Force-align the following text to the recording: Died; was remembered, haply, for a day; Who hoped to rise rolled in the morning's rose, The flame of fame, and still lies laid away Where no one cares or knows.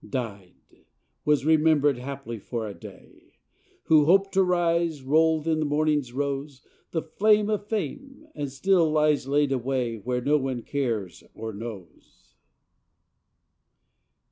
Died; 0.09 0.55
was 1.25 1.45
remembered, 1.45 1.99
haply, 1.99 2.39
for 2.39 2.67
a 2.67 2.73
day; 2.73 3.33
Who 3.83 4.05
hoped 4.05 4.33
to 4.33 4.41
rise 4.41 5.03
rolled 5.03 5.47
in 5.47 5.59
the 5.59 5.65
morning's 5.65 6.11
rose, 6.11 6.65
The 6.89 7.03
flame 7.03 7.51
of 7.51 7.67
fame, 7.67 8.25
and 8.33 8.51
still 8.51 8.89
lies 8.91 9.27
laid 9.27 9.51
away 9.51 9.97
Where 9.97 10.19
no 10.19 10.39
one 10.39 10.63
cares 10.63 11.23
or 11.35 11.53
knows. 11.53 12.33